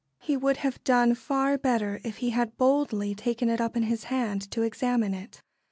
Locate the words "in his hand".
3.77-4.49